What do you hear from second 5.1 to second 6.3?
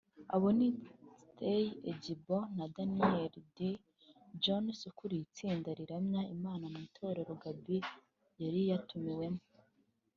itsinda riramya